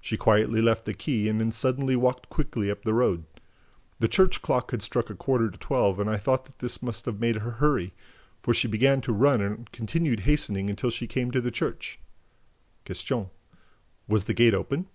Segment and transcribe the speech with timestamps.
[0.00, 3.24] She quietly left the quay and then suddenly walked quickly up the road.
[4.00, 7.04] The church clock had struck a quarter to twelve and I thought that this must
[7.04, 7.92] have made her hurry,
[8.42, 11.98] for she began almost to run and continued hastening until she came to the church."
[12.86, 13.28] Q.
[14.06, 14.86] "Was the gate open?"